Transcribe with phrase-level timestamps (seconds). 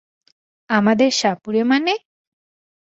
[0.69, 1.93] আমাদের সাপুড়ে মানে?